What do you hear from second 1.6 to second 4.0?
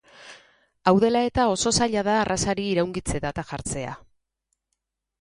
zaila da arrazari iraungitze data jartzea.